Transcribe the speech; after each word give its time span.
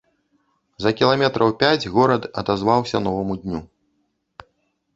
За 0.85 0.93
кіламетраў 1.01 1.49
пяць 1.61 1.89
горад 1.97 2.23
адазваўся 2.43 2.97
новаму 3.09 3.33
дню. 3.45 3.63